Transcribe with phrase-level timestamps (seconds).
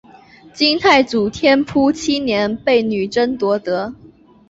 [0.51, 3.93] 金太祖天辅七年被女真夺得。